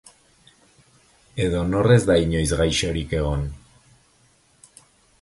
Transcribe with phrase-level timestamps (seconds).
[1.45, 3.47] Edo nor ez da inoiz gaixorik egon?